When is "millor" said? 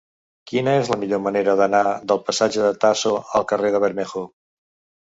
1.01-1.21